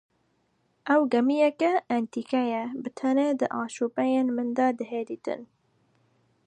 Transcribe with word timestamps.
Ew 0.93 1.01
gemîyeke 1.11 1.71
entîkeye 1.97 2.63
bi 2.81 2.89
tinê 2.99 3.29
di 3.39 3.47
aşopeyên 3.61 4.27
min 4.35 4.49
de 4.57 4.67
dihê 4.77 5.01
dîtin 5.09 5.41